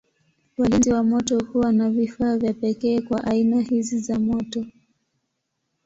Walinzi 0.57 0.93
wa 0.93 1.03
moto 1.03 1.39
huwa 1.39 1.71
na 1.71 1.89
vifaa 1.89 2.37
vya 2.37 2.53
pekee 2.53 3.01
kwa 3.01 3.23
aina 3.23 3.61
hizi 3.61 3.99
za 3.99 4.19
moto. 4.19 4.65